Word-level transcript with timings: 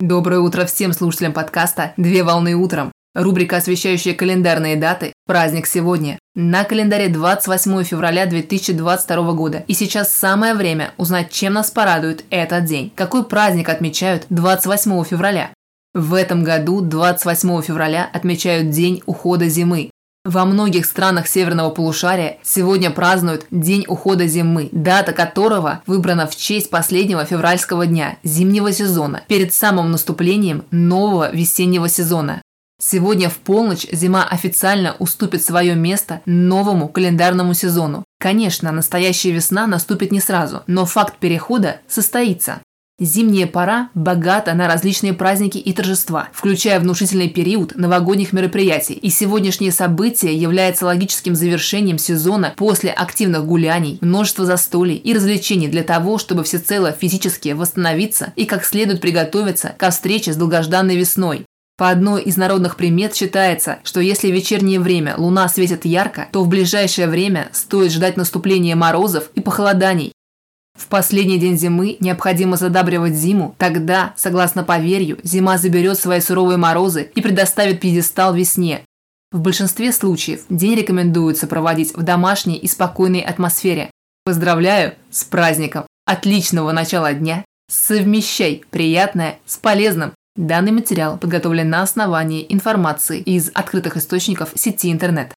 Доброе 0.00 0.40
утро 0.40 0.64
всем 0.66 0.92
слушателям 0.92 1.32
подкаста 1.32 1.94
«Две 1.96 2.24
волны 2.24 2.56
утром». 2.56 2.90
Рубрика, 3.14 3.58
освещающая 3.58 4.12
календарные 4.12 4.74
даты 4.74 5.12
«Праздник 5.24 5.68
сегодня». 5.68 6.18
На 6.34 6.64
календаре 6.64 7.08
28 7.08 7.84
февраля 7.84 8.26
2022 8.26 9.32
года. 9.34 9.64
И 9.68 9.72
сейчас 9.72 10.12
самое 10.12 10.54
время 10.54 10.94
узнать, 10.96 11.30
чем 11.30 11.52
нас 11.52 11.70
порадует 11.70 12.24
этот 12.30 12.64
день. 12.64 12.92
Какой 12.96 13.22
праздник 13.22 13.68
отмечают 13.68 14.26
28 14.30 15.04
февраля? 15.04 15.54
В 15.94 16.14
этом 16.14 16.42
году 16.42 16.80
28 16.80 17.62
февраля 17.62 18.10
отмечают 18.12 18.70
День 18.70 19.00
ухода 19.06 19.48
зимы. 19.48 19.90
Во 20.24 20.46
многих 20.46 20.86
странах 20.86 21.28
северного 21.28 21.68
полушария 21.68 22.38
сегодня 22.42 22.90
празднуют 22.90 23.44
День 23.50 23.84
ухода 23.86 24.26
зимы, 24.26 24.70
дата 24.72 25.12
которого 25.12 25.82
выбрана 25.86 26.26
в 26.26 26.34
честь 26.34 26.70
последнего 26.70 27.26
февральского 27.26 27.86
дня 27.86 28.16
зимнего 28.22 28.72
сезона, 28.72 29.22
перед 29.28 29.52
самым 29.52 29.90
наступлением 29.90 30.64
нового 30.70 31.30
весеннего 31.30 31.90
сезона. 31.90 32.40
Сегодня 32.80 33.28
в 33.28 33.36
полночь 33.36 33.86
зима 33.92 34.26
официально 34.26 34.96
уступит 34.98 35.44
свое 35.44 35.74
место 35.74 36.22
новому 36.24 36.88
календарному 36.88 37.52
сезону. 37.52 38.02
Конечно, 38.18 38.72
настоящая 38.72 39.32
весна 39.32 39.66
наступит 39.66 40.10
не 40.10 40.20
сразу, 40.20 40.62
но 40.66 40.86
факт 40.86 41.18
перехода 41.18 41.80
состоится. 41.86 42.62
Зимняя 43.00 43.48
пора 43.48 43.90
богата 43.94 44.54
на 44.54 44.68
различные 44.68 45.14
праздники 45.14 45.58
и 45.58 45.72
торжества, 45.72 46.28
включая 46.32 46.78
внушительный 46.78 47.28
период 47.28 47.74
новогодних 47.74 48.32
мероприятий, 48.32 48.94
и 48.94 49.10
сегодняшнее 49.10 49.72
событие 49.72 50.36
является 50.36 50.86
логическим 50.86 51.34
завершением 51.34 51.98
сезона 51.98 52.54
после 52.56 52.92
активных 52.92 53.46
гуляний, 53.46 53.98
множества 54.00 54.46
застолий 54.46 54.94
и 54.94 55.12
развлечений 55.12 55.66
для 55.66 55.82
того, 55.82 56.18
чтобы 56.18 56.44
всецело 56.44 56.92
физически 56.92 57.48
восстановиться 57.48 58.32
и 58.36 58.44
как 58.44 58.64
следует 58.64 59.00
приготовиться 59.00 59.74
ко 59.76 59.90
встрече 59.90 60.32
с 60.32 60.36
долгожданной 60.36 60.96
весной. 60.96 61.46
По 61.76 61.90
одной 61.90 62.22
из 62.22 62.36
народных 62.36 62.76
примет 62.76 63.16
считается, 63.16 63.80
что 63.82 63.98
если 63.98 64.30
в 64.30 64.34
вечернее 64.34 64.78
время 64.78 65.16
луна 65.18 65.48
светит 65.48 65.84
ярко, 65.84 66.28
то 66.30 66.44
в 66.44 66.48
ближайшее 66.48 67.08
время 67.08 67.48
стоит 67.50 67.90
ждать 67.90 68.16
наступления 68.16 68.76
морозов 68.76 69.30
и 69.34 69.40
похолоданий, 69.40 70.12
в 70.84 70.88
последний 70.88 71.38
день 71.38 71.56
зимы 71.56 71.96
необходимо 72.00 72.56
задабривать 72.56 73.14
зиму, 73.14 73.54
тогда, 73.58 74.12
согласно 74.16 74.64
поверью, 74.64 75.18
зима 75.22 75.56
заберет 75.56 75.98
свои 75.98 76.20
суровые 76.20 76.56
морозы 76.56 77.10
и 77.14 77.20
предоставит 77.20 77.80
пьедестал 77.80 78.34
весне. 78.34 78.82
В 79.32 79.40
большинстве 79.40 79.92
случаев 79.92 80.42
день 80.48 80.76
рекомендуется 80.76 81.46
проводить 81.46 81.94
в 81.94 82.02
домашней 82.02 82.56
и 82.56 82.68
спокойной 82.68 83.20
атмосфере. 83.20 83.90
Поздравляю 84.24 84.94
с 85.10 85.24
праздником! 85.24 85.86
Отличного 86.06 86.72
начала 86.72 87.12
дня! 87.14 87.44
Совмещай 87.68 88.62
приятное 88.70 89.38
с 89.46 89.56
полезным! 89.56 90.12
Данный 90.36 90.72
материал 90.72 91.18
подготовлен 91.18 91.70
на 91.70 91.82
основании 91.82 92.46
информации 92.48 93.20
из 93.20 93.50
открытых 93.54 93.96
источников 93.96 94.50
сети 94.54 94.90
интернет. 94.90 95.34